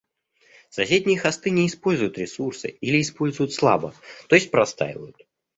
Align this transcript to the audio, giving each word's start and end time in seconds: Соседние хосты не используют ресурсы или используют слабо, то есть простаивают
Соседние 0.71 1.19
хосты 1.19 1.51
не 1.51 1.67
используют 1.67 2.17
ресурсы 2.17 2.69
или 2.69 2.99
используют 3.01 3.53
слабо, 3.53 3.93
то 4.29 4.33
есть 4.35 4.49
простаивают 4.49 5.27